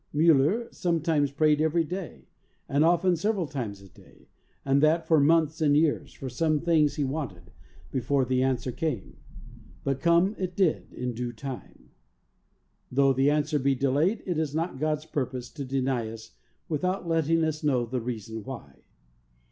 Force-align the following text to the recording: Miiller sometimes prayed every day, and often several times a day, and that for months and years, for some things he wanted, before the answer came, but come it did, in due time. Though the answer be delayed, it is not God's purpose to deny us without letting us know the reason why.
Miiller 0.15 0.67
sometimes 0.73 1.29
prayed 1.31 1.61
every 1.61 1.83
day, 1.83 2.27
and 2.67 2.83
often 2.83 3.15
several 3.15 3.45
times 3.45 3.83
a 3.83 3.87
day, 3.87 4.29
and 4.65 4.81
that 4.81 5.05
for 5.07 5.19
months 5.19 5.61
and 5.61 5.77
years, 5.77 6.11
for 6.11 6.27
some 6.27 6.59
things 6.59 6.95
he 6.95 7.03
wanted, 7.03 7.51
before 7.91 8.25
the 8.25 8.41
answer 8.41 8.71
came, 8.71 9.17
but 9.83 9.99
come 9.99 10.35
it 10.39 10.55
did, 10.55 10.91
in 10.91 11.13
due 11.13 11.31
time. 11.31 11.91
Though 12.91 13.13
the 13.13 13.29
answer 13.29 13.59
be 13.59 13.75
delayed, 13.75 14.23
it 14.25 14.39
is 14.39 14.55
not 14.55 14.79
God's 14.79 15.05
purpose 15.05 15.51
to 15.51 15.63
deny 15.63 16.09
us 16.09 16.31
without 16.67 17.07
letting 17.07 17.43
us 17.43 17.63
know 17.63 17.85
the 17.85 18.01
reason 18.01 18.43
why. 18.43 18.81